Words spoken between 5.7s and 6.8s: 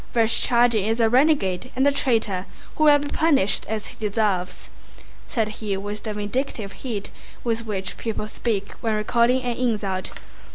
with the vindictive